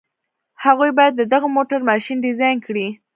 هغوی 0.63 0.91
بايد 0.97 1.13
د 1.17 1.21
دغه 1.33 1.47
موټر 1.55 1.79
ماشين 1.89 2.17
ډيزاين 2.25 2.57
کړي. 2.65 2.87